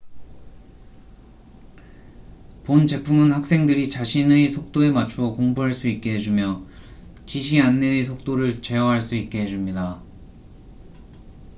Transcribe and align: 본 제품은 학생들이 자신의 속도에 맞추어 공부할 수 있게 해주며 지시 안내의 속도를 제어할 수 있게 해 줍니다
본 2.63 2.87
제품은 2.87 3.31
학생들이 3.33 3.87
자신의 3.87 4.49
속도에 4.49 4.89
맞추어 4.89 5.33
공부할 5.33 5.73
수 5.73 5.87
있게 5.89 6.15
해주며 6.15 6.65
지시 7.27 7.61
안내의 7.61 8.03
속도를 8.05 8.63
제어할 8.63 8.99
수 8.99 9.13
있게 9.15 9.41
해 9.41 9.47
줍니다 9.47 10.01